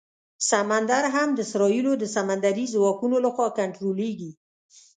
[0.51, 4.31] سمندر هم د اسرائیلو د سمندري ځواکونو لخوا کنټرولېږي.